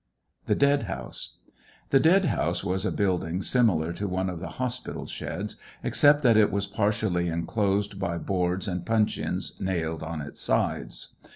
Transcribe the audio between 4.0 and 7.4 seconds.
one of the hospital sheds except that it was partially